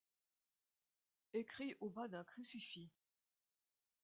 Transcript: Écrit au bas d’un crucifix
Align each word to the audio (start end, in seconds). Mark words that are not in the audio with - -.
Écrit 1.33 1.75
au 1.79 1.91
bas 1.91 2.07
d’un 2.07 2.23
crucifix 2.23 2.89